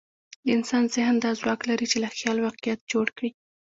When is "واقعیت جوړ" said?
2.45-3.07